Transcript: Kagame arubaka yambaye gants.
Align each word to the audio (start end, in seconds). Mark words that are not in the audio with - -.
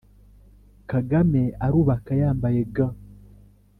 Kagame 0.91 1.41
arubaka 1.65 2.11
yambaye 2.21 2.59
gants. 2.75 3.01